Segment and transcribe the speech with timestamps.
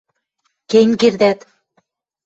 [0.69, 1.39] Кен кердӓт...